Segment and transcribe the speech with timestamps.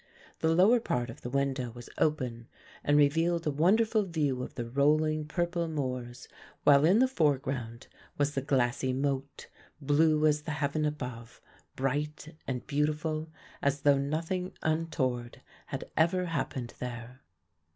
[0.39, 2.47] The lower part of the window was open
[2.83, 6.27] and revealed a wonderful view of the rolling purple moors,
[6.63, 7.85] while in the foreground
[8.17, 9.47] was the glassy moat,
[9.79, 11.39] blue as the heaven above,
[11.75, 13.29] bright and beautiful,
[13.61, 17.21] as though nothing untoward had ever happened there.